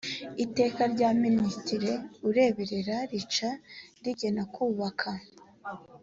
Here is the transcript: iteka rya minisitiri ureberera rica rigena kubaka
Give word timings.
iteka 0.43 0.81
rya 0.93 1.09
minisitiri 1.23 1.91
ureberera 2.27 2.97
rica 3.11 3.49
rigena 4.03 4.43
kubaka 4.53 5.11